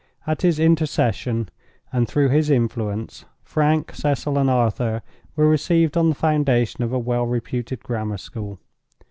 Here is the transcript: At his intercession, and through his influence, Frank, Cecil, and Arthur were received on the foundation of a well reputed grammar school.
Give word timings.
At 0.25 0.41
his 0.41 0.57
intercession, 0.59 1.49
and 1.93 2.07
through 2.07 2.29
his 2.29 2.49
influence, 2.49 3.25
Frank, 3.43 3.93
Cecil, 3.93 4.35
and 4.39 4.49
Arthur 4.49 5.03
were 5.35 5.47
received 5.47 5.95
on 5.95 6.09
the 6.09 6.15
foundation 6.15 6.83
of 6.83 6.91
a 6.91 6.97
well 6.97 7.27
reputed 7.27 7.83
grammar 7.83 8.17
school. 8.17 8.59